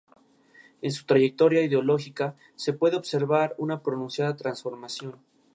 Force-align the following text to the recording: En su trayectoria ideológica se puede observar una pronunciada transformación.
En 0.81 0.91
su 0.91 1.05
trayectoria 1.05 1.61
ideológica 1.61 2.35
se 2.55 2.73
puede 2.73 2.97
observar 2.97 3.53
una 3.59 3.83
pronunciada 3.83 4.35
transformación. 4.35 5.17